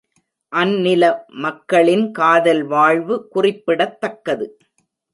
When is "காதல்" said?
2.11-2.63